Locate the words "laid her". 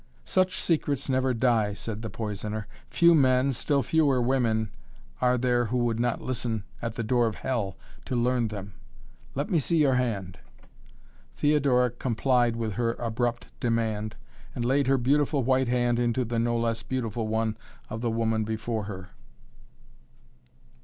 14.65-14.97